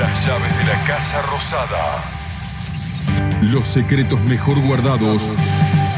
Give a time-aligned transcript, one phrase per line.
[0.00, 1.76] Las llaves de la Casa Rosada.
[3.42, 5.28] Los secretos mejor guardados.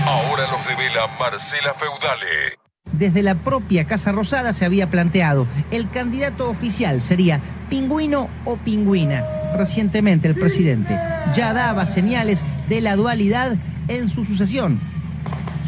[0.06, 2.56] Ahora los devela Marcela Feudale.
[2.92, 9.22] Desde la propia Casa Rosada se había planteado, el candidato oficial sería pingüino o pingüina.
[9.58, 10.98] Recientemente el presidente
[11.34, 13.56] ya daba señales de la dualidad
[13.88, 14.80] en su sucesión.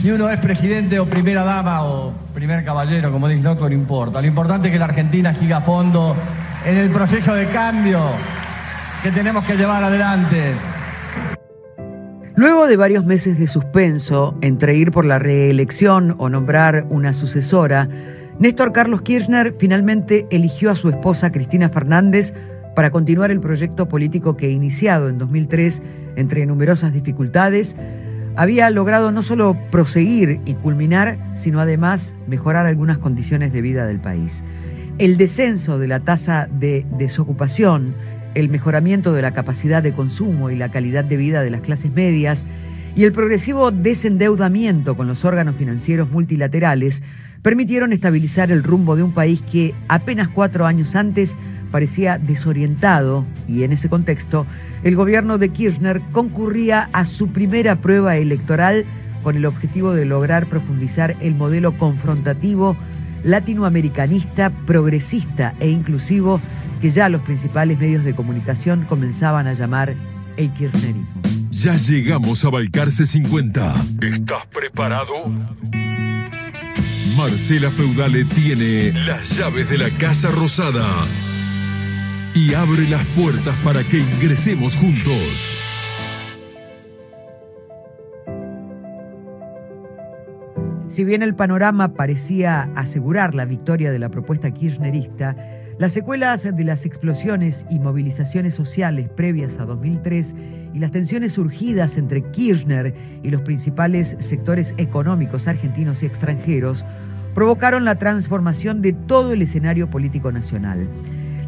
[0.00, 4.22] Si uno es presidente o primera dama o primer caballero, como dice no importa.
[4.22, 6.16] Lo importante es que la Argentina siga a fondo
[6.64, 8.00] en el proceso de cambio
[9.02, 10.54] que tenemos que llevar adelante.
[12.34, 17.88] Luego de varios meses de suspenso entre ir por la reelección o nombrar una sucesora,
[18.38, 22.32] Néstor Carlos Kirchner finalmente eligió a su esposa Cristina Fernández
[22.74, 25.82] para continuar el proyecto político que iniciado en 2003
[26.16, 27.76] entre numerosas dificultades,
[28.34, 34.00] había logrado no solo proseguir y culminar, sino además mejorar algunas condiciones de vida del
[34.00, 34.42] país.
[35.02, 37.92] El descenso de la tasa de desocupación,
[38.36, 41.92] el mejoramiento de la capacidad de consumo y la calidad de vida de las clases
[41.92, 42.44] medias
[42.94, 47.02] y el progresivo desendeudamiento con los órganos financieros multilaterales
[47.42, 51.36] permitieron estabilizar el rumbo de un país que apenas cuatro años antes
[51.72, 54.46] parecía desorientado y en ese contexto
[54.84, 58.84] el gobierno de Kirchner concurría a su primera prueba electoral
[59.24, 62.76] con el objetivo de lograr profundizar el modelo confrontativo
[63.24, 66.40] latinoamericanista, progresista e inclusivo
[66.80, 69.94] que ya los principales medios de comunicación comenzaban a llamar
[70.36, 71.22] el kirchnerismo.
[71.50, 73.74] Ya llegamos a Balcarce 50.
[74.02, 75.12] ¿Estás preparado?
[77.16, 80.86] Marcela Feudale tiene las llaves de la Casa Rosada
[82.34, 85.71] y abre las puertas para que ingresemos juntos.
[90.92, 95.34] Si bien el panorama parecía asegurar la victoria de la propuesta kirchnerista,
[95.78, 100.34] las secuelas de las explosiones y movilizaciones sociales previas a 2003
[100.74, 106.84] y las tensiones surgidas entre Kirchner y los principales sectores económicos argentinos y extranjeros
[107.34, 110.88] provocaron la transformación de todo el escenario político nacional.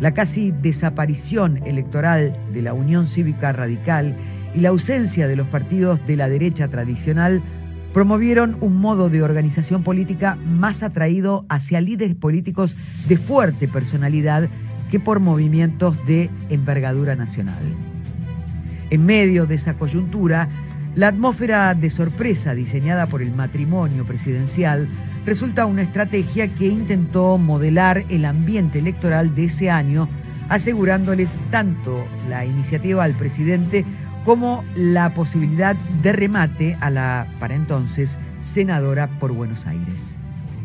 [0.01, 4.15] La casi desaparición electoral de la Unión Cívica Radical
[4.55, 7.43] y la ausencia de los partidos de la derecha tradicional
[7.95, 12.75] promovieron un modo de organización política más atraído hacia líderes políticos
[13.07, 14.49] de fuerte personalidad
[14.91, 17.63] que por movimientos de envergadura nacional.
[18.91, 20.49] En medio de esa coyuntura,
[20.97, 24.89] la atmósfera de sorpresa diseñada por el matrimonio presidencial
[25.25, 30.09] resulta una estrategia que intentó modelar el ambiente electoral de ese año,
[30.49, 33.85] asegurándoles tanto la iniciativa al presidente
[34.25, 40.19] como la posibilidad de remate a la, para entonces, senadora por Buenos Aires.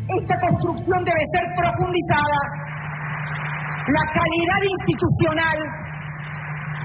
[0.08, 2.40] Esta construcción debe ser profundizada.
[3.86, 5.58] La calidad institucional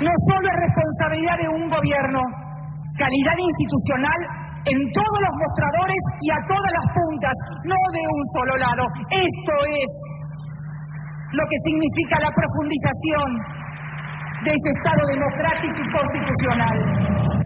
[0.02, 2.20] no solo es responsabilidad de un gobierno,
[3.00, 4.20] calidad institucional
[4.66, 8.84] en todos los mostradores y a todas las puntas, no de un solo lado.
[9.14, 9.90] Esto es
[11.32, 13.28] lo que significa la profundización
[14.46, 17.46] de ese Estado democrático y constitucional.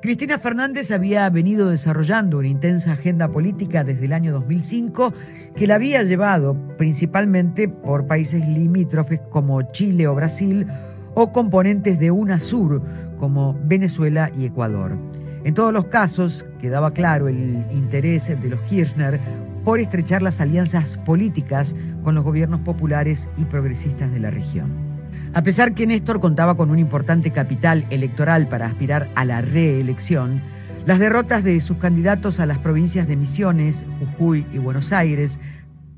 [0.00, 5.12] Cristina Fernández había venido desarrollando una intensa agenda política desde el año 2005
[5.56, 10.68] que la había llevado principalmente por países limítrofes como Chile o Brasil
[11.14, 12.80] o componentes de UNASUR
[13.18, 14.96] como Venezuela y Ecuador.
[15.42, 19.18] En todos los casos quedaba claro el interés de los Kirchner
[19.64, 21.74] por estrechar las alianzas políticas
[22.04, 24.87] con los gobiernos populares y progresistas de la región.
[25.34, 30.40] A pesar que Néstor contaba con un importante capital electoral para aspirar a la reelección,
[30.86, 35.38] las derrotas de sus candidatos a las provincias de Misiones, Jujuy y Buenos Aires,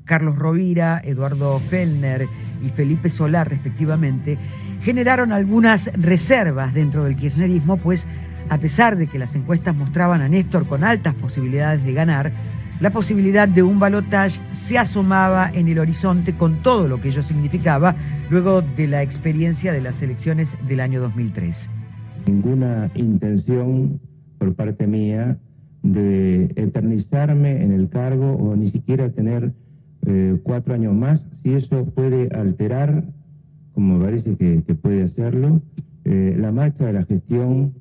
[0.03, 2.25] Carlos Rovira, Eduardo Fellner
[2.61, 4.37] y Felipe Solar respectivamente,
[4.83, 8.07] generaron algunas reservas dentro del kirchnerismo, pues
[8.49, 12.31] a pesar de que las encuestas mostraban a Néstor con altas posibilidades de ganar,
[12.81, 17.21] la posibilidad de un balotaje se asomaba en el horizonte con todo lo que ello
[17.21, 17.95] significaba
[18.31, 21.69] luego de la experiencia de las elecciones del año 2003.
[22.25, 23.99] Ninguna intención
[24.39, 25.37] por parte mía
[25.83, 29.53] de eternizarme en el cargo o ni siquiera tener
[30.07, 33.03] eh, cuatro años más, si eso puede alterar,
[33.73, 35.61] como parece que, puede hacerlo,
[36.05, 37.73] eh, la marcha de la gestión,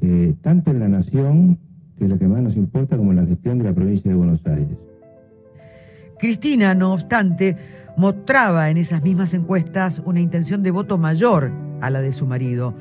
[0.00, 1.58] eh, tanto en la nación
[1.98, 4.44] que es la que más nos importa, como la gestión de la provincia de Buenos
[4.46, 4.76] Aires.
[6.18, 7.56] Cristina, no obstante,
[7.96, 12.74] mostraba en esas mismas encuestas una intención de voto mayor a la de su marido.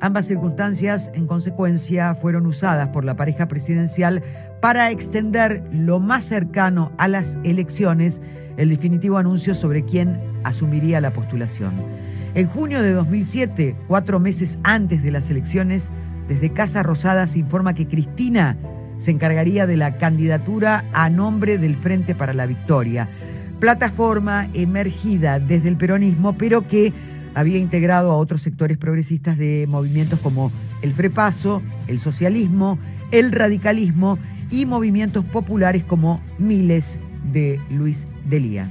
[0.00, 4.22] Ambas circunstancias, en consecuencia, fueron usadas por la pareja presidencial
[4.60, 8.20] para extender lo más cercano a las elecciones
[8.56, 11.72] el definitivo anuncio sobre quién asumiría la postulación.
[12.34, 15.90] En junio de 2007, cuatro meses antes de las elecciones,
[16.32, 18.56] desde Casa Rosada se informa que Cristina
[18.96, 23.06] se encargaría de la candidatura a nombre del Frente para la Victoria,
[23.60, 26.94] plataforma emergida desde el peronismo, pero que
[27.34, 30.50] había integrado a otros sectores progresistas de movimientos como
[30.80, 32.78] el Frepaso, el socialismo,
[33.10, 34.18] el radicalismo
[34.50, 36.98] y movimientos populares como Miles
[37.30, 38.66] de Luis Delía.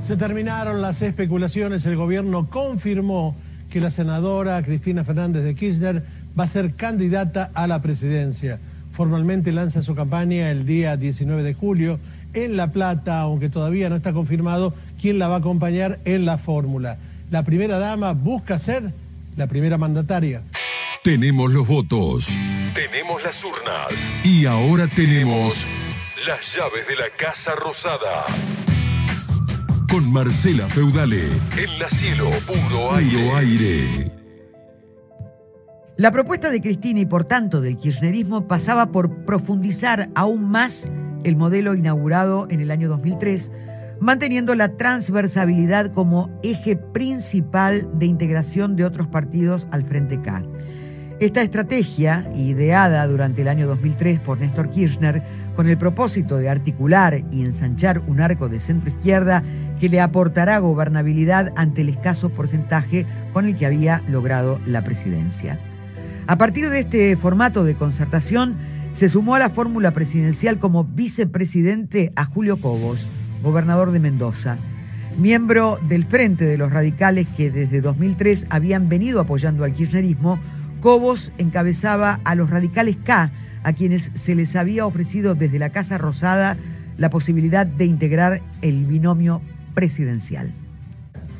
[0.00, 3.34] Se terminaron las especulaciones, el gobierno confirmó
[3.70, 6.02] que la senadora Cristina Fernández de Kirchner
[6.38, 8.58] va a ser candidata a la presidencia.
[8.92, 11.98] Formalmente lanza su campaña el día 19 de julio
[12.34, 16.38] en La Plata, aunque todavía no está confirmado quién la va a acompañar en la
[16.38, 16.98] fórmula.
[17.30, 18.92] La primera dama busca ser
[19.36, 20.42] la primera mandataria.
[21.02, 22.36] Tenemos los votos,
[22.74, 25.66] tenemos las urnas y ahora tenemos
[26.26, 28.26] las llaves de la Casa Rosada.
[29.88, 31.24] Con Marcela Feudale
[31.56, 33.32] en la cielo puro aire.
[33.32, 34.19] aire.
[36.00, 40.90] La propuesta de Cristina y por tanto del kirchnerismo pasaba por profundizar aún más
[41.24, 43.52] el modelo inaugurado en el año 2003,
[44.00, 50.42] manteniendo la transversabilidad como eje principal de integración de otros partidos al Frente K.
[51.18, 55.22] Esta estrategia, ideada durante el año 2003 por Néstor Kirchner,
[55.54, 59.42] con el propósito de articular y ensanchar un arco de centro izquierda
[59.78, 63.04] que le aportará gobernabilidad ante el escaso porcentaje
[63.34, 65.58] con el que había logrado la presidencia.
[66.30, 68.54] A partir de este formato de concertación,
[68.94, 73.04] se sumó a la fórmula presidencial como vicepresidente a Julio Cobos,
[73.42, 74.56] gobernador de Mendoza,
[75.18, 80.38] miembro del Frente de los Radicales que desde 2003 habían venido apoyando al kirchnerismo.
[80.78, 83.32] Cobos encabezaba a los radicales K,
[83.64, 86.56] a quienes se les había ofrecido desde la Casa Rosada
[86.96, 89.42] la posibilidad de integrar el binomio
[89.74, 90.52] presidencial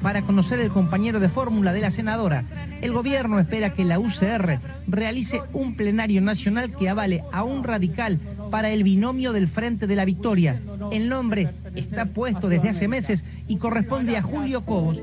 [0.02, 2.44] para conocer el compañero de fórmula de la senadora.
[2.80, 8.18] El gobierno espera que la UCR realice un plenario nacional que avale a un radical
[8.50, 10.60] para el binomio del Frente de la Victoria.
[10.90, 15.00] El nombre está puesto desde hace meses y corresponde a Julio Cobos.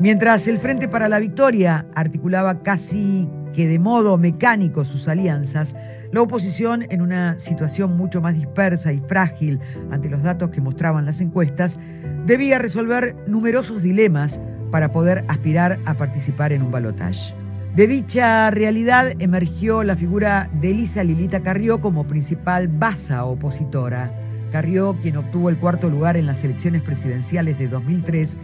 [0.00, 5.76] Mientras el Frente para la Victoria articulaba casi que de modo mecánico sus alianzas,
[6.14, 9.58] la oposición, en una situación mucho más dispersa y frágil
[9.90, 11.76] ante los datos que mostraban las encuestas,
[12.24, 14.38] debía resolver numerosos dilemas
[14.70, 17.34] para poder aspirar a participar en un balotaje.
[17.74, 24.12] De dicha realidad emergió la figura de Elisa Lilita Carrió como principal basa opositora.
[24.52, 28.38] Carrió, quien obtuvo el cuarto lugar en las elecciones presidenciales de 2003,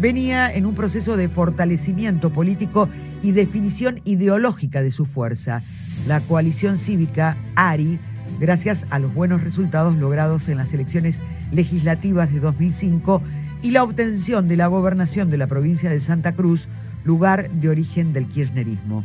[0.00, 2.88] venía en un proceso de fortalecimiento político
[3.22, 5.62] y definición ideológica de su fuerza.
[6.06, 7.98] La coalición cívica ARI,
[8.40, 11.22] gracias a los buenos resultados logrados en las elecciones
[11.52, 13.22] legislativas de 2005
[13.62, 16.68] y la obtención de la gobernación de la provincia de Santa Cruz,
[17.04, 19.04] lugar de origen del kirchnerismo.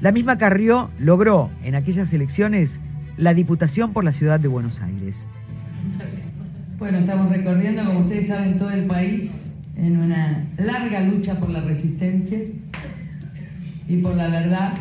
[0.00, 2.80] La misma Carrió logró en aquellas elecciones
[3.16, 5.24] la diputación por la ciudad de Buenos Aires.
[6.78, 9.45] Bueno, estamos recorriendo, como ustedes saben, todo el país
[9.76, 12.38] en una larga lucha por la resistencia
[13.88, 14.72] y por la verdad.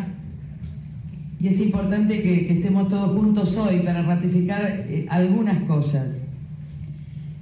[1.40, 6.24] Y es importante que, estemos todos juntos hoy para ratificar eh, algunas cosas.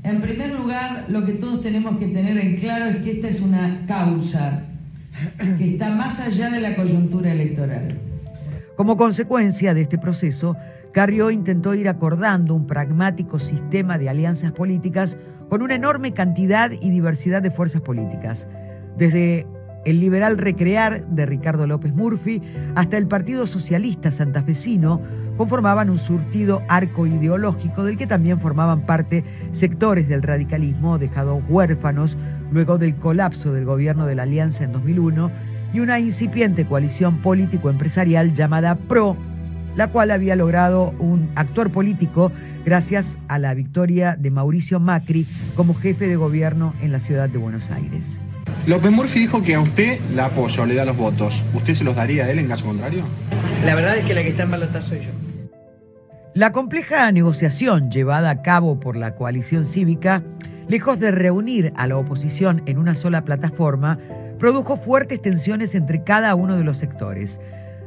[0.03, 3.41] En primer lugar, lo que todos tenemos que tener en claro es que esta es
[3.41, 4.65] una causa
[5.57, 7.97] que está más allá de la coyuntura electoral.
[8.75, 10.57] Como consecuencia de este proceso,
[10.91, 15.17] Carrió intentó ir acordando un pragmático sistema de alianzas políticas
[15.53, 18.47] con una enorme cantidad y diversidad de fuerzas políticas,
[18.97, 19.45] desde
[19.85, 22.41] el liberal Recrear de Ricardo López Murphy
[22.73, 24.99] hasta el Partido Socialista Santafesino
[25.37, 32.17] conformaban un surtido arco ideológico del que también formaban parte sectores del radicalismo dejados huérfanos
[32.51, 35.29] luego del colapso del gobierno de la Alianza en 2001
[35.71, 39.15] y una incipiente coalición político-empresarial llamada PRO,
[39.75, 42.31] la cual había logrado un actor político
[42.65, 45.25] gracias a la victoria de Mauricio Macri
[45.55, 48.19] como jefe de gobierno en la ciudad de Buenos Aires.
[48.67, 51.43] López Murphy dijo que a usted la apoya o le da los votos.
[51.53, 53.03] ¿Usted se los daría a él en caso contrario?
[53.65, 55.11] La verdad es que la que está en balotaje soy yo.
[56.33, 60.23] La compleja negociación llevada a cabo por la coalición cívica,
[60.67, 63.99] lejos de reunir a la oposición en una sola plataforma,
[64.39, 67.39] produjo fuertes tensiones entre cada uno de los sectores.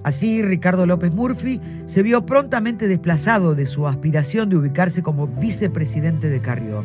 [0.06, 6.28] Así, Ricardo López Murphy se vio prontamente desplazado de su aspiración de ubicarse como vicepresidente
[6.28, 6.84] de Carrió.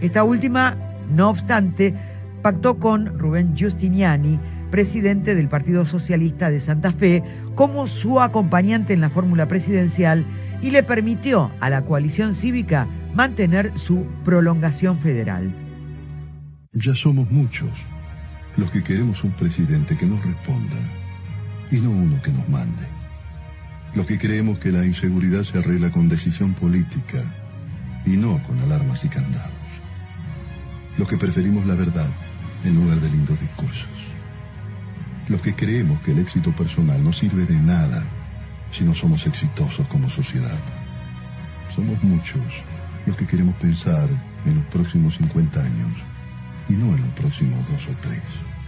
[0.00, 0.74] Esta última,
[1.14, 1.92] no obstante,
[2.40, 4.38] pactó con Rubén Giustiniani,
[4.70, 7.22] presidente del Partido Socialista de Santa Fe,
[7.54, 10.24] como su acompañante en la fórmula presidencial
[10.62, 15.50] y le permitió a la coalición cívica mantener su prolongación federal.
[16.72, 17.68] Ya somos muchos
[18.56, 20.76] los que queremos un presidente que nos responda
[21.70, 22.86] y no uno que nos mande.
[23.94, 27.22] Los que creemos que la inseguridad se arregla con decisión política
[28.04, 29.52] y no con alarmas y candados.
[30.98, 32.08] Los que preferimos la verdad
[32.64, 33.88] en lugar de lindos discursos.
[35.28, 38.02] Los que creemos que el éxito personal no sirve de nada
[38.70, 40.58] si no somos exitosos como sociedad.
[41.74, 42.42] Somos muchos
[43.06, 44.08] los que queremos pensar
[44.44, 45.92] en los próximos 50 años
[46.68, 48.22] y no en los próximos dos o tres.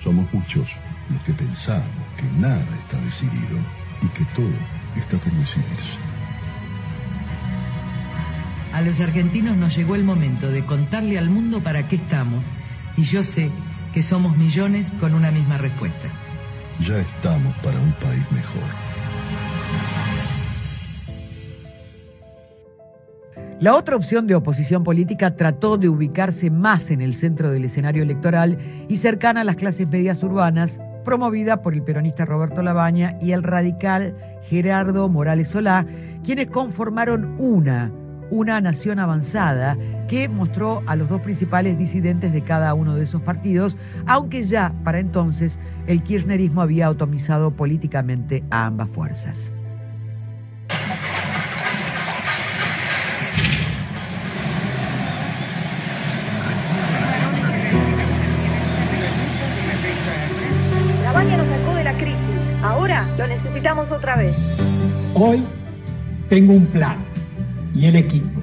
[0.06, 0.68] Somos muchos
[1.10, 3.58] los que pensamos que nada está decidido
[4.00, 4.52] y que todo
[4.94, 5.98] está por decidirse.
[8.72, 12.44] A los argentinos nos llegó el momento de contarle al mundo para qué estamos
[12.96, 13.50] y yo sé
[13.92, 16.06] que somos millones con una misma respuesta.
[16.86, 18.45] Ya estamos para un país mejor.
[23.58, 28.02] La otra opción de oposición política trató de ubicarse más en el centro del escenario
[28.02, 33.32] electoral y cercana a las clases medias urbanas, promovida por el peronista Roberto Labaña y
[33.32, 35.86] el radical Gerardo Morales Solá,
[36.22, 37.90] quienes conformaron una,
[38.28, 43.22] una nación avanzada que mostró a los dos principales disidentes de cada uno de esos
[43.22, 49.54] partidos, aunque ya para entonces el kirchnerismo había atomizado políticamente a ambas fuerzas.
[63.74, 64.36] Otra vez.
[65.14, 65.42] Hoy
[66.28, 66.96] tengo un plan
[67.74, 68.40] y el equipo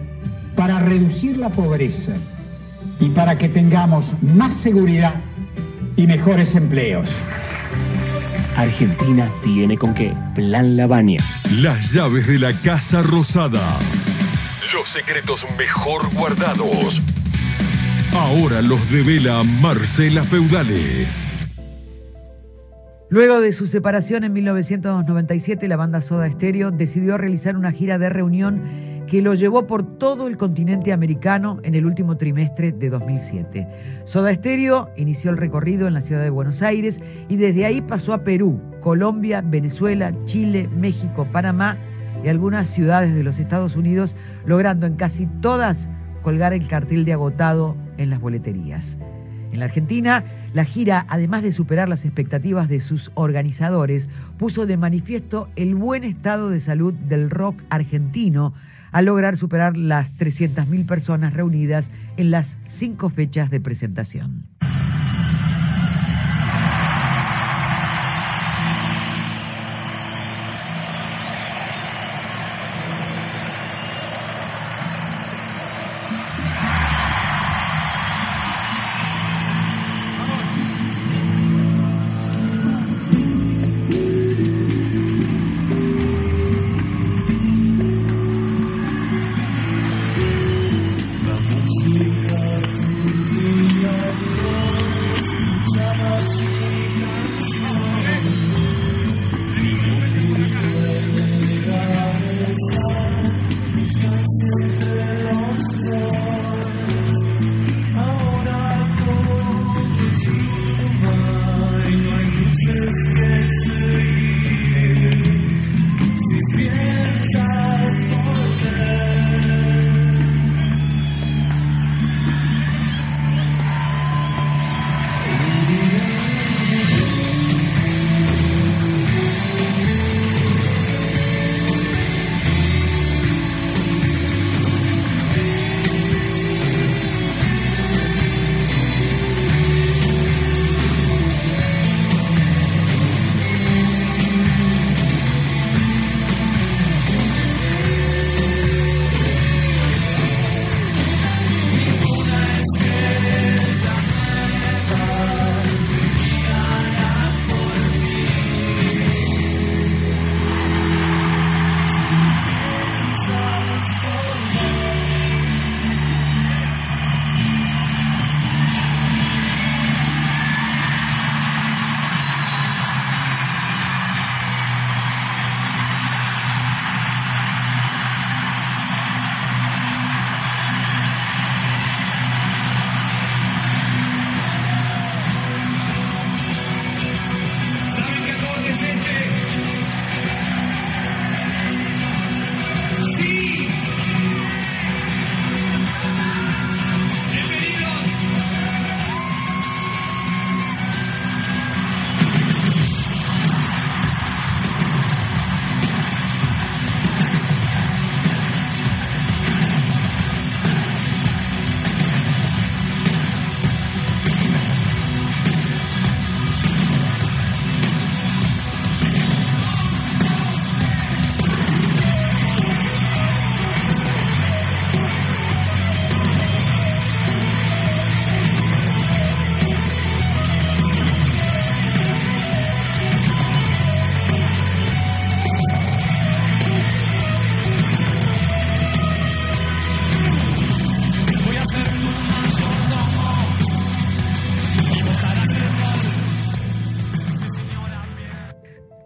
[0.56, 2.14] para reducir la pobreza
[3.00, 5.14] y para que tengamos más seguridad
[5.96, 7.10] y mejores empleos.
[8.58, 10.14] Argentina tiene con qué.
[10.36, 11.20] Plan Lavania.
[11.56, 13.62] Las llaves de la Casa Rosada.
[14.74, 17.02] Los secretos mejor guardados.
[18.14, 21.23] Ahora los devela Marcela Feudale.
[23.14, 28.10] Luego de su separación en 1997, la banda Soda Stereo decidió realizar una gira de
[28.10, 28.64] reunión
[29.06, 33.68] que lo llevó por todo el continente americano en el último trimestre de 2007.
[34.04, 38.14] Soda Stereo inició el recorrido en la ciudad de Buenos Aires y desde ahí pasó
[38.14, 41.78] a Perú, Colombia, Venezuela, Chile, México, Panamá
[42.26, 44.18] y algunas ciudades de los Estados Unidos,
[44.48, 45.88] logrando en casi todas
[46.24, 48.98] colgar el cartel de agotado en las boleterías.
[49.54, 50.24] En la Argentina,
[50.56, 56.04] la gira, además de superar las expectativas de sus organizadores, puso de manifiesto el buen
[56.04, 58.56] estado de salud del rock argentino
[58.92, 64.48] al lograr superar las 300.000 personas reunidas en las cinco fechas de presentación.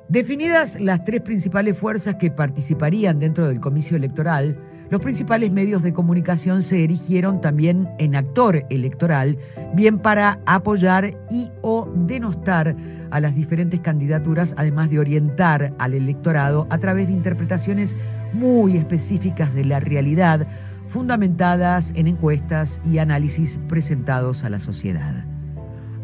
[0.09, 4.57] Definidas las tres principales fuerzas que participarían dentro del comicio electoral,
[4.89, 9.37] los principales medios de comunicación se erigieron también en actor electoral,
[9.73, 12.73] bien para apoyar y o denostar
[13.11, 17.97] a las diferentes candidaturas, además de orientar al electorado a través de interpretaciones
[18.31, 20.47] muy específicas de la realidad,
[20.87, 25.36] fundamentadas en encuestas y análisis presentados a la sociedad.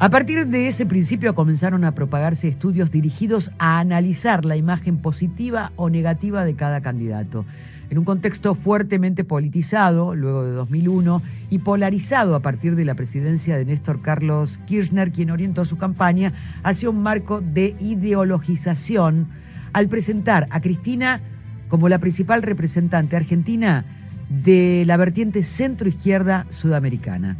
[0.04, 5.72] A partir de ese principio comenzaron a propagarse estudios dirigidos a analizar la imagen positiva
[5.78, 7.46] o negativa de cada candidato
[7.90, 13.56] en un contexto fuertemente politizado luego de 2001 y polarizado a partir de la presidencia
[13.56, 16.34] de Néstor Carlos Kirchner, quien orientó su campaña
[16.64, 19.30] hacia un marco de ideologización
[19.72, 21.22] al presentar a Cristina
[21.70, 23.86] como la principal representante argentina
[24.28, 27.38] de la vertiente centro-izquierda sudamericana.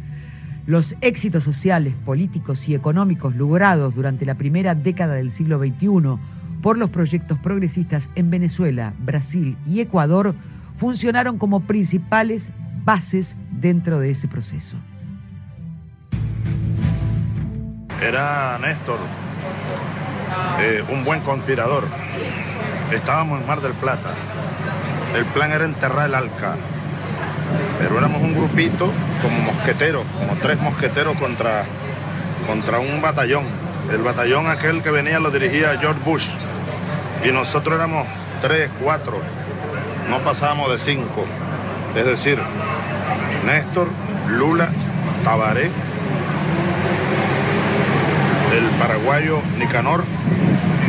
[0.66, 6.18] Los éxitos sociales, políticos y económicos logrados durante la primera década del siglo XXI
[6.62, 10.34] por los proyectos progresistas en Venezuela, Brasil y Ecuador
[10.76, 12.48] funcionaron como principales
[12.82, 14.78] bases dentro de ese proceso.
[18.00, 18.98] Era Néstor,
[20.60, 21.84] eh, un buen conspirador.
[22.90, 24.14] Estábamos en Mar del Plata.
[25.14, 26.56] El plan era enterrar el Alca.
[27.78, 28.90] Pero éramos un grupito
[29.22, 31.64] como mosqueteros, como tres mosqueteros contra,
[32.46, 33.44] contra un batallón.
[33.92, 36.28] El batallón aquel que venía lo dirigía George Bush.
[37.24, 38.06] Y nosotros éramos
[38.40, 39.18] tres, cuatro,
[40.08, 41.24] no pasábamos de cinco.
[41.96, 42.38] Es decir,
[43.46, 43.88] Néstor,
[44.28, 44.68] Lula,
[45.22, 45.70] Tabaré,
[48.56, 50.04] el paraguayo Nicanor,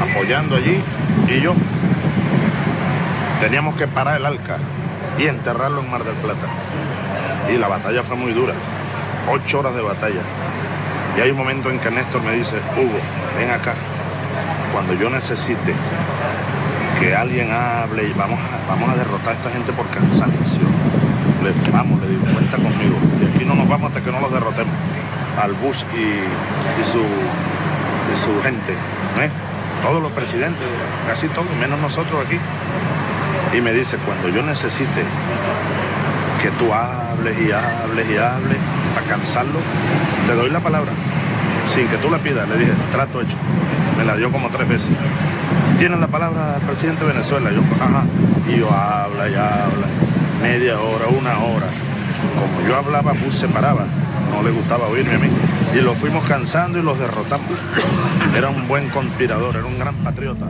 [0.01, 0.81] apoyando allí,
[1.29, 1.53] y yo.
[3.39, 4.57] Teníamos que parar el Alca
[5.17, 6.47] y enterrarlo en Mar del Plata.
[7.53, 8.53] Y la batalla fue muy dura,
[9.31, 10.21] ocho horas de batalla.
[11.17, 12.99] Y hay un momento en que Néstor me dice, Hugo,
[13.37, 13.73] ven acá,
[14.73, 15.73] cuando yo necesite
[16.99, 20.61] que alguien hable y vamos a, vamos a derrotar a esta gente por cansancio.
[21.43, 22.97] Le, vamos, le digo, cuenta conmigo.
[23.21, 24.73] Y aquí no nos vamos hasta que no los derrotemos.
[25.41, 28.73] Al Bush y, su, y su gente.
[28.73, 29.29] ¿eh?
[29.83, 30.67] Todos los presidentes,
[31.07, 32.39] casi todos, menos nosotros aquí.
[33.55, 35.01] Y me dice, cuando yo necesite
[36.41, 38.57] que tú hables y hables y hables
[38.93, 39.59] para cansarlo,
[40.27, 40.91] te doy la palabra
[41.67, 42.47] sin que tú la pidas.
[42.49, 43.37] Le dije, trato hecho.
[43.97, 44.91] Me la dio como tres veces.
[45.77, 47.49] ¿Tienen la palabra el presidente de Venezuela?
[47.51, 48.03] Yo, ajá.
[48.47, 49.87] Y yo habla y habla.
[50.41, 51.67] Media hora, una hora.
[52.39, 53.85] Como yo hablaba, Bush se paraba.
[54.31, 55.29] No le gustaba oírme a mí.
[55.73, 57.47] Y lo fuimos cansando y los derrotamos.
[58.35, 60.45] Era un buen conspirador, era un gran patriota.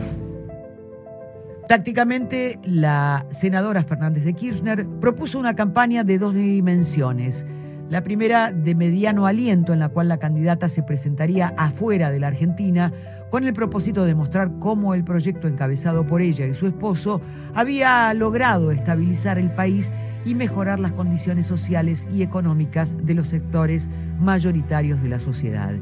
[1.68, 7.44] Tácticamente, la senadora Fernández de Kirchner propuso una campaña de dos dimensiones
[7.88, 12.26] la primera de mediano aliento en la cual la candidata se presentaría afuera de la
[12.26, 12.92] Argentina
[13.30, 17.20] con el propósito de mostrar cómo el proyecto encabezado por ella y su esposo
[17.54, 19.92] había logrado estabilizar el país
[20.24, 25.74] y mejorar las condiciones sociales y económicas de los sectores mayoritarios de la sociedad.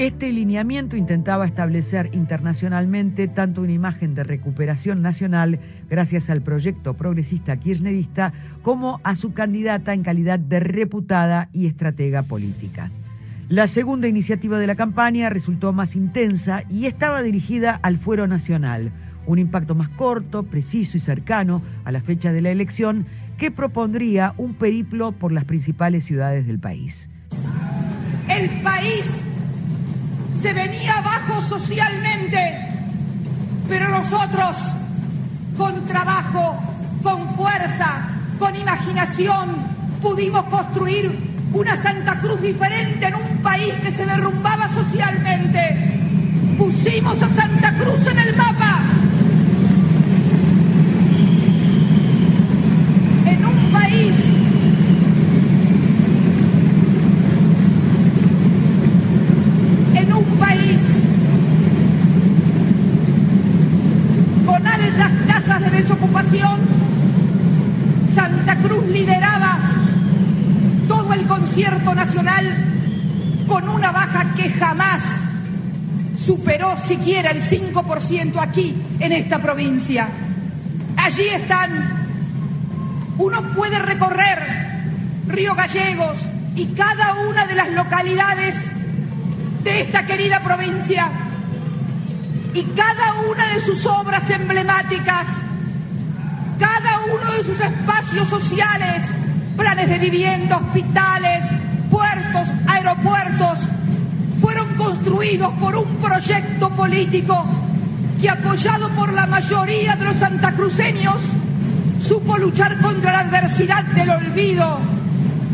[0.00, 5.60] Este lineamiento intentaba establecer internacionalmente tanto una imagen de recuperación nacional
[5.90, 8.32] gracias al proyecto progresista kirchnerista
[8.62, 12.88] como a su candidata en calidad de reputada y estratega política.
[13.50, 18.92] La segunda iniciativa de la campaña resultó más intensa y estaba dirigida al fuero nacional,
[19.26, 23.04] un impacto más corto, preciso y cercano a la fecha de la elección
[23.36, 27.10] que propondría un periplo por las principales ciudades del país.
[28.30, 29.26] El país
[30.38, 32.38] se venía abajo socialmente,
[33.68, 34.56] pero nosotros,
[35.56, 36.58] con trabajo,
[37.02, 39.48] con fuerza, con imaginación,
[40.02, 45.98] pudimos construir una Santa Cruz diferente en un país que se derrumbaba socialmente.
[46.58, 48.80] Pusimos a Santa Cruz en el mapa.
[53.26, 54.40] En un país
[60.40, 61.00] país
[64.46, 66.58] con altas tasas de desocupación,
[68.12, 69.58] Santa Cruz lideraba
[70.88, 72.44] todo el concierto nacional
[73.46, 75.02] con una baja que jamás
[76.30, 80.08] superó siquiera el 5% aquí en esta provincia.
[80.96, 81.72] Allí están,
[83.18, 84.38] uno puede recorrer
[85.26, 88.70] Río Gallegos y cada una de las localidades
[89.64, 91.10] de esta querida provincia
[92.54, 95.26] y cada una de sus obras emblemáticas,
[96.60, 99.02] cada uno de sus espacios sociales,
[99.56, 101.46] planes de vivienda, hospitales,
[101.90, 103.58] puertos, aeropuertos,
[104.50, 107.46] fueron construidos por un proyecto político
[108.20, 111.22] que apoyado por la mayoría de los santacruceños,
[112.00, 114.78] supo luchar contra la adversidad del olvido,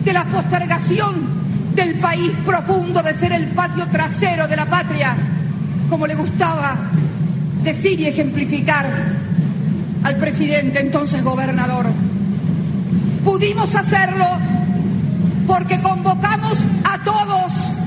[0.03, 1.15] de la postergación
[1.75, 5.15] del país profundo de ser el patio trasero de la patria,
[5.91, 6.77] como le gustaba
[7.63, 8.87] decir y ejemplificar
[10.05, 11.87] al presidente, entonces gobernador.
[13.25, 14.27] Pudimos hacerlo
[15.47, 17.86] porque convocamos a todos,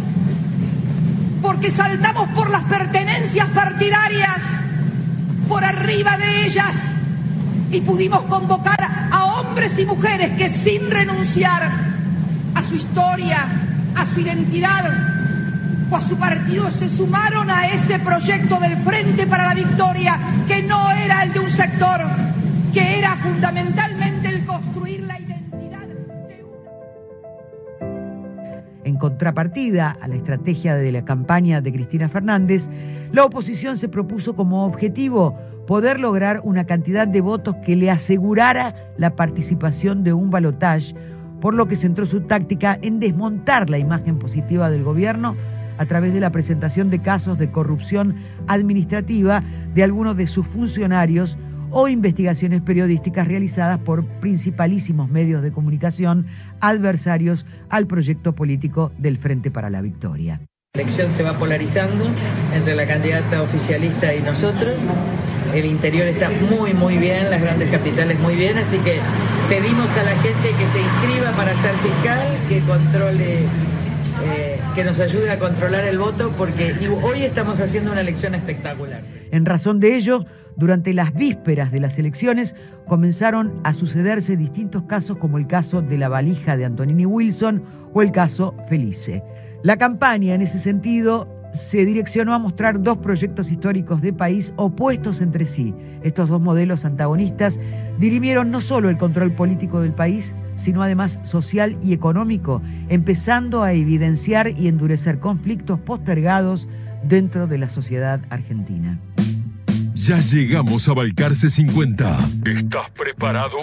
[1.41, 4.37] porque saltamos por las pertenencias partidarias,
[5.47, 6.75] por arriba de ellas,
[7.71, 8.77] y pudimos convocar
[9.11, 11.69] a hombres y mujeres que sin renunciar
[12.55, 13.45] a su historia,
[13.95, 14.85] a su identidad
[15.91, 20.63] o a su partido se sumaron a ese proyecto del Frente para la Victoria, que
[20.63, 22.01] no era el de un sector,
[22.73, 24.08] que era fundamentalmente
[28.99, 32.69] contrapartida a la estrategia de la campaña de Cristina Fernández,
[33.11, 35.35] la oposición se propuso como objetivo
[35.65, 40.93] poder lograr una cantidad de votos que le asegurara la participación de un balotaje,
[41.41, 45.35] por lo que centró su táctica en desmontar la imagen positiva del gobierno
[45.77, 48.15] a través de la presentación de casos de corrupción
[48.47, 49.41] administrativa
[49.73, 51.37] de algunos de sus funcionarios
[51.71, 56.27] o investigaciones periodísticas realizadas por principalísimos medios de comunicación
[56.59, 60.41] adversarios al proyecto político del Frente para la Victoria.
[60.75, 62.05] La elección se va polarizando
[62.55, 64.75] entre la candidata oficialista y nosotros.
[65.53, 68.99] El interior está muy, muy bien, las grandes capitales muy bien, así que
[69.49, 73.39] pedimos a la gente que se inscriba para ser fiscal, que controle
[74.25, 79.01] eh, que nos ayude a controlar el voto porque hoy estamos haciendo una elección espectacular.
[79.31, 80.25] En razón de ello,
[80.59, 85.97] durante las vísperas de las elecciones comenzaron a sucederse distintos casos como el caso de
[85.97, 89.23] la valija de Antonini Wilson o el caso Felice.
[89.63, 95.21] La campaña en ese sentido se direccionó a mostrar dos proyectos históricos de país opuestos
[95.21, 95.73] entre sí.
[96.03, 97.59] Estos dos modelos antagonistas
[97.97, 103.73] dirimieron no solo el control político del país, sino además social y económico, empezando a
[103.73, 106.67] evidenciar y endurecer conflictos postergados
[107.03, 108.99] dentro de la sociedad argentina.
[109.99, 112.17] Ya llegamos a Balcarce 50.
[112.45, 113.57] ¿Estás preparado?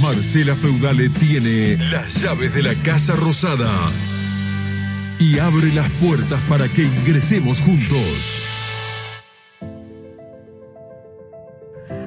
[0.00, 3.70] Marcela Feudale tiene las llaves de la Casa Rosada
[5.18, 8.46] y abre las puertas para que ingresemos juntos.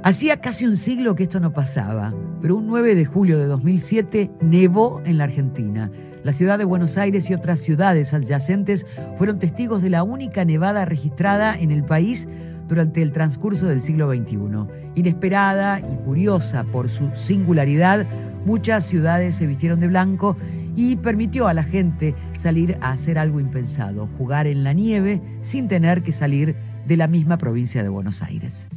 [0.03, 4.31] Hacía casi un siglo que esto no pasaba, pero un 9 de julio de 2007
[4.41, 5.91] nevó en la Argentina.
[6.23, 8.85] La ciudad de Buenos Aires y otras ciudades adyacentes
[9.17, 12.29] fueron testigos de la única nevada registrada en el país
[12.69, 14.37] durante el transcurso del siglo XXI.
[14.95, 18.05] Inesperada y curiosa por su singularidad,
[18.45, 20.37] muchas ciudades se vistieron de blanco
[20.77, 25.67] y permitió a la gente salir a hacer algo impensado, jugar en la nieve sin
[25.67, 26.55] tener que salir
[26.87, 28.69] de la misma provincia de Buenos Aires.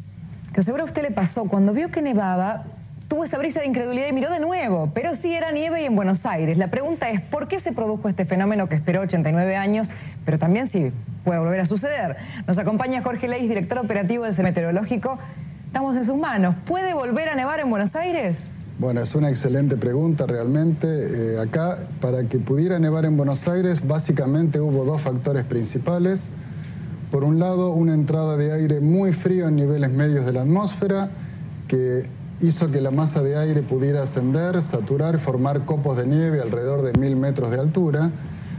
[0.57, 2.65] A usted le pasó, cuando vio que nevaba,
[3.09, 5.95] tuvo esa brisa de incredulidad y miró de nuevo, pero sí era nieve y en
[5.95, 6.59] Buenos Aires.
[6.59, 9.91] La pregunta es, ¿por qué se produjo este fenómeno que esperó 89 años,
[10.25, 10.93] pero también sí
[11.25, 12.17] puede volver a suceder?
[12.47, 15.19] Nos acompaña Jorge Leis, director operativo del Meteorológico.
[15.67, 16.55] Estamos en sus manos.
[16.67, 18.39] ¿Puede volver a nevar en Buenos Aires?
[18.79, 20.87] Bueno, es una excelente pregunta realmente.
[20.89, 26.29] Eh, acá, para que pudiera nevar en Buenos Aires, básicamente hubo dos factores principales.
[27.11, 31.09] Por un lado, una entrada de aire muy frío en niveles medios de la atmósfera,
[31.69, 32.07] que
[32.41, 36.99] hizo que la masa de aire pudiera ascender, saturar formar copos de nieve alrededor de
[36.99, 38.11] mil metros de altura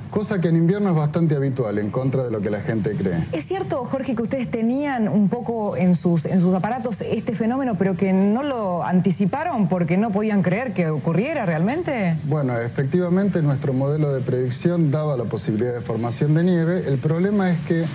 [0.10, 3.26] cosa que en invierno es bastante habitual, en contra de lo que la gente cree.
[3.32, 7.76] ¿Es cierto, Jorge, que ustedes tenían un poco en sus, en sus aparatos este fenómeno,
[7.78, 12.18] pero que no lo anticiparon porque no podían creer que ocurriera realmente?
[12.26, 16.84] Bueno, efectivamente nuestro modelo de predicción daba la posibilidad de formación de nieve.
[16.88, 17.86] El problema es que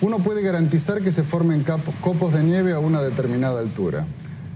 [0.00, 1.64] uno puede garantizar que se formen
[2.00, 4.06] copos de nieve a una determinada altura.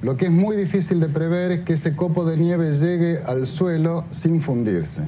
[0.02, 3.46] Lo que es muy difícil de prever es que ese copo de nieve llegue al
[3.46, 5.02] suelo sin fundirse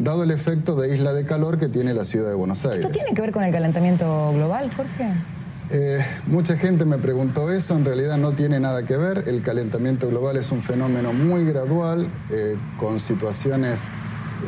[0.00, 2.86] dado el efecto de isla de calor que tiene la ciudad de Buenos Aires.
[2.86, 5.12] ¿Esto tiene que ver con el calentamiento global, Jorge?
[5.72, 9.24] Eh, mucha gente me preguntó eso, en realidad no tiene nada que ver.
[9.28, 13.84] El calentamiento global es un fenómeno muy gradual, eh, con situaciones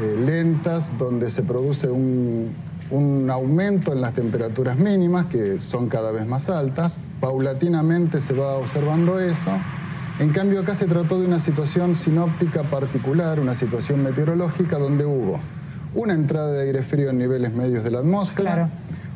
[0.00, 2.50] eh, lentas, donde se produce un,
[2.90, 6.98] un aumento en las temperaturas mínimas, que son cada vez más altas.
[7.20, 9.50] Paulatinamente se va observando eso.
[10.18, 15.40] En cambio, acá se trató de una situación sinóptica particular, una situación meteorológica donde hubo
[15.94, 18.70] una entrada de aire frío en niveles medios de la atmósfera,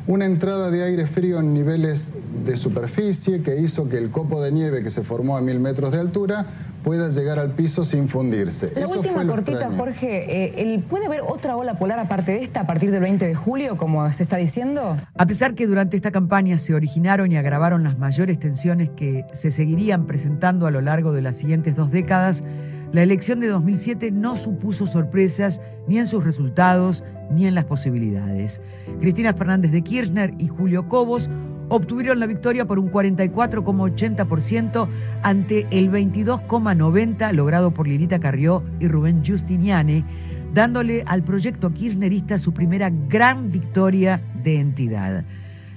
[0.07, 2.11] una entrada de aire frío en niveles
[2.45, 5.91] de superficie que hizo que el copo de nieve que se formó a mil metros
[5.91, 6.45] de altura
[6.83, 8.71] pueda llegar al piso sin fundirse.
[8.73, 12.91] La última cortita, Jorge, eh, ¿puede haber otra ola polar aparte de esta a partir
[12.91, 14.95] del 20 de julio, como se está diciendo?
[15.17, 19.51] A pesar que durante esta campaña se originaron y agravaron las mayores tensiones que se
[19.51, 22.45] seguirían presentando a lo largo de las siguientes dos décadas,
[22.93, 28.61] la elección de 2007 no supuso sorpresas ni en sus resultados ni en las posibilidades.
[28.99, 31.29] Cristina Fernández de Kirchner y Julio Cobos
[31.69, 34.87] obtuvieron la victoria por un 44,80%
[35.21, 40.05] ante el 22,90% logrado por Lilita Carrió y Rubén Giustiniane,
[40.53, 45.25] dándole al proyecto kirchnerista su primera gran victoria de entidad.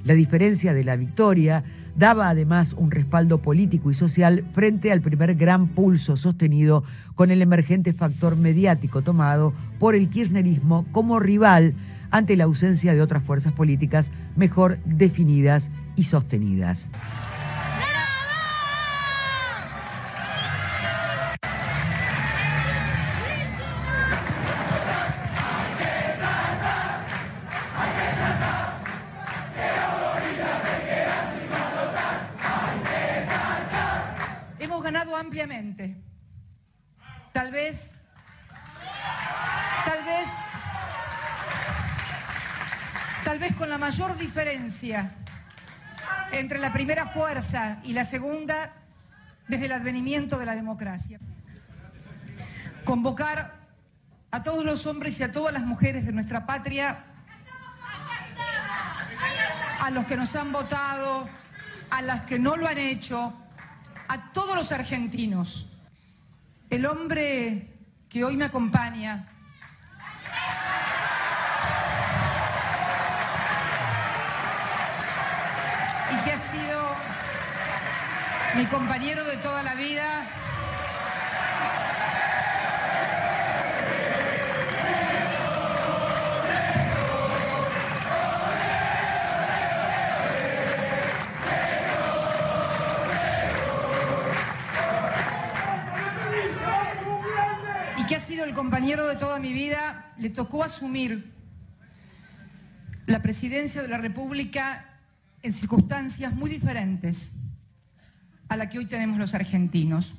[0.04, 1.64] La diferencia de la victoria
[1.96, 7.42] daba además un respaldo político y social frente al primer gran pulso sostenido con el
[7.42, 11.74] emergente factor mediático tomado por el kirchnerismo como rival
[12.10, 16.90] ante la ausencia de otras fuerzas políticas mejor definidas y sostenidas.
[35.30, 35.96] Ampliamente.
[37.32, 37.92] Tal vez,
[39.84, 40.28] tal vez
[43.24, 45.12] tal vez con la mayor diferencia
[46.32, 48.72] entre la primera fuerza y la segunda
[49.46, 51.20] desde el advenimiento de la democracia.
[52.84, 53.54] Convocar
[54.32, 57.04] a todos los hombres y a todas las mujeres de nuestra patria,
[59.80, 61.28] a los que nos han votado,
[61.90, 63.39] a las que no lo han hecho,
[64.10, 65.72] a todos los argentinos.
[66.68, 67.68] El hombre
[68.08, 69.28] que hoy me acompaña
[78.56, 80.26] mi compañero de toda la vida.
[98.30, 101.32] Sido el compañero de toda mi vida, le tocó asumir
[103.06, 105.00] la presidencia de la República
[105.42, 107.32] en circunstancias muy diferentes
[108.48, 110.14] a la que hoy tenemos los argentinos.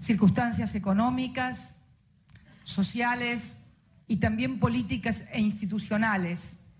[0.00, 1.76] Circunstancias económicas,
[2.64, 3.66] sociales
[4.08, 6.70] y también políticas e institucionales,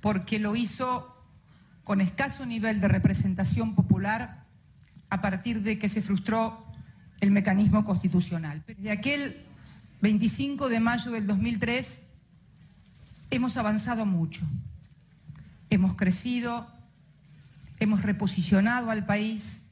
[0.00, 1.20] porque lo hizo
[1.82, 4.44] con escaso nivel de representación popular
[5.10, 6.64] a partir de que se frustró
[7.18, 8.62] el mecanismo constitucional.
[8.68, 9.44] Desde aquel
[10.04, 12.08] 25 de mayo del 2003
[13.30, 14.42] hemos avanzado mucho,
[15.70, 16.66] hemos crecido,
[17.80, 19.62] hemos reposicionado al país,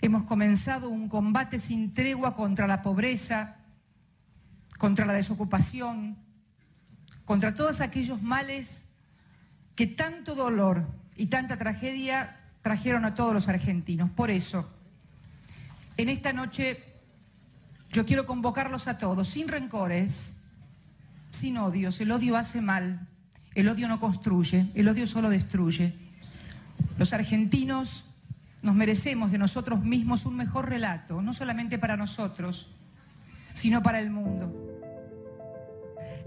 [0.00, 3.58] Hemos comenzado un combate sin tregua contra la pobreza,
[4.76, 6.18] contra la desocupación,
[7.24, 8.86] contra todos aquellos males
[9.76, 14.10] que tanto dolor y tanta tragedia trajeron a todos los argentinos.
[14.10, 14.68] Por eso,
[15.96, 16.91] en esta noche
[17.92, 20.46] yo quiero convocarlos a todos, sin rencores,
[21.30, 22.00] sin odios.
[22.00, 23.06] El odio hace mal,
[23.54, 25.92] el odio no construye, el odio solo destruye.
[26.98, 28.06] Los argentinos
[28.62, 32.76] nos merecemos de nosotros mismos un mejor relato, no solamente para nosotros,
[33.52, 34.50] sino para el mundo.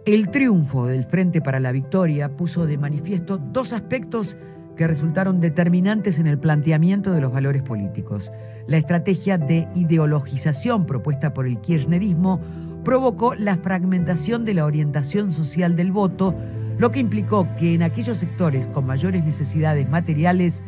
[0.05, 4.37] El triunfo del Frente para la Victoria puso de manifiesto dos aspectos
[4.75, 8.31] que resultaron determinantes en el planteamiento de los valores políticos.
[8.67, 12.41] La estrategia de ideologización propuesta por el kirchnerismo
[12.83, 16.35] provocó la fragmentación de la orientación social del voto,
[16.77, 20.63] lo que implicó que en aquellos sectores con mayores necesidades materiales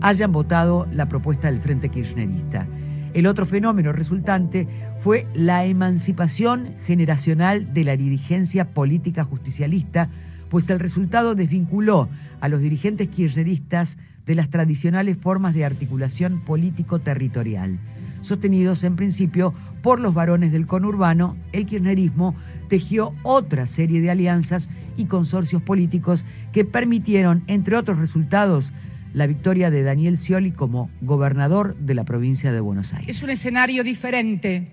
[0.00, 2.66] hayan votado la propuesta del Frente Kirchnerista.
[3.14, 4.68] El otro fenómeno resultante
[5.00, 10.08] fue la emancipación generacional de la dirigencia política justicialista,
[10.48, 12.08] pues el resultado desvinculó
[12.40, 17.78] a los dirigentes kirchneristas de las tradicionales formas de articulación político-territorial.
[18.20, 22.34] Sostenidos en principio por los varones del conurbano, el kirchnerismo
[22.68, 28.72] tejió otra serie de alianzas y consorcios políticos que permitieron, entre otros resultados,
[29.14, 33.16] la victoria de Daniel Scioli como gobernador de la provincia de Buenos Aires.
[33.16, 34.68] Es un escenario diferente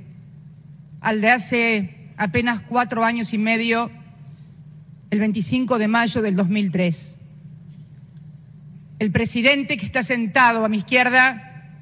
[1.00, 3.90] al de hace apenas cuatro años y medio,
[5.12, 7.15] el 25 de mayo del 2003.
[9.00, 11.74] El presidente que está sentado a mi izquierda,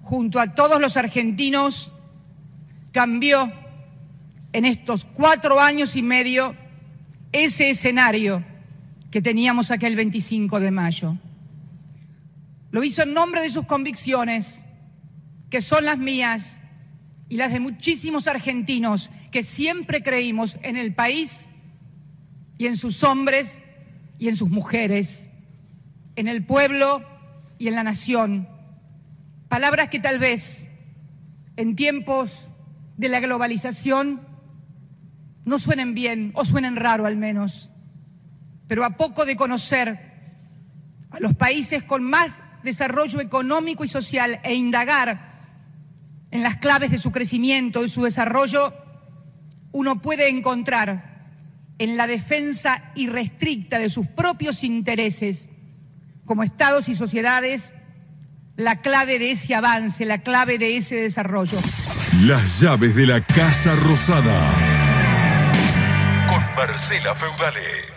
[0.00, 1.92] junto a todos los argentinos,
[2.92, 3.50] cambió
[4.52, 6.54] en estos cuatro años y medio
[7.32, 8.44] ese escenario
[9.10, 11.16] que teníamos aquel 25 de mayo.
[12.70, 14.64] Lo hizo en nombre de sus convicciones,
[15.50, 16.62] que son las mías
[17.28, 21.48] y las de muchísimos argentinos que siempre creímos en el país
[22.58, 23.62] y en sus hombres
[24.18, 25.31] y en sus mujeres,
[26.16, 27.02] en el pueblo
[27.58, 28.48] y en la nación.
[29.48, 30.70] Palabras que tal vez
[31.56, 32.48] en tiempos
[32.96, 34.20] de la globalización
[35.44, 37.70] no suenen bien o suenen raro al menos,
[38.68, 39.98] pero a poco de conocer
[41.10, 45.32] a los países con más desarrollo económico y social e indagar
[46.30, 48.72] en las claves de su crecimiento y su desarrollo,
[49.72, 51.12] uno puede encontrar
[51.78, 55.50] en la defensa irrestricta de sus propios intereses
[56.24, 57.74] como estados y sociedades
[58.56, 61.58] la clave de ese avance, la clave de ese desarrollo.
[62.26, 64.38] Las llaves de la Casa Rosada.
[66.28, 67.91] Con Marcela Feudale.